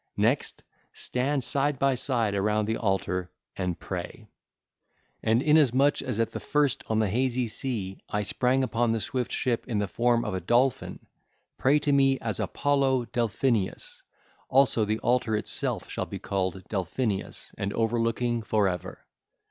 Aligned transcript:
Next, 0.17 0.63
stand 0.93 1.43
side 1.43 1.77
by 1.77 1.93
side 1.93 2.33
around 2.33 2.65
the 2.65 2.77
altar 2.77 3.29
and 3.55 3.77
pray: 3.79 4.31
and 5.21 5.43
in 5.43 5.57
as 5.57 5.75
much 5.75 6.01
as 6.01 6.19
at 6.19 6.31
the 6.31 6.39
first 6.39 6.83
on 6.87 6.97
the 6.97 7.07
hazy 7.07 7.47
sea 7.47 8.01
I 8.09 8.23
sprang 8.23 8.63
upon 8.63 8.93
the 8.93 8.99
swift 8.99 9.31
ship 9.31 9.67
in 9.67 9.77
the 9.77 9.87
form 9.87 10.25
of 10.25 10.33
a 10.33 10.41
dolphin, 10.41 11.05
pray 11.59 11.77
to 11.77 11.91
me 11.91 12.17
as 12.19 12.39
Apollo 12.39 13.09
Delphinius; 13.13 14.01
also 14.49 14.85
the 14.85 14.97
altar 15.01 15.35
itself 15.37 15.87
shall 15.87 16.07
be 16.07 16.17
called 16.17 16.63
Delphinius 16.67 17.53
and 17.55 17.71
overlooking 17.71 18.39
2512 18.41 18.47
for 18.49 18.67
ever. 18.67 19.05